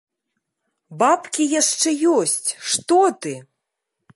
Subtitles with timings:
[1.01, 3.35] Бабкі яшчэ ёсць, што ты!